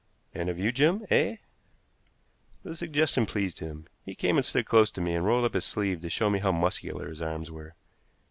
"And 0.33 0.49
of 0.49 0.57
you, 0.57 0.71
Jim 0.71 1.05
eh?" 1.11 1.35
The 2.63 2.75
suggestion 2.75 3.27
pleased 3.27 3.59
him. 3.59 3.85
He 4.03 4.15
came 4.15 4.37
and 4.37 4.43
stood 4.43 4.65
close 4.65 4.89
to 4.89 4.99
me, 4.99 5.13
and 5.13 5.23
rolled 5.23 5.45
up 5.45 5.53
his 5.53 5.63
sleeve 5.65 6.01
to 6.01 6.09
show 6.09 6.27
me 6.27 6.39
how 6.39 6.51
muscular 6.51 7.07
his 7.07 7.21
arms 7.21 7.51
were. 7.51 7.75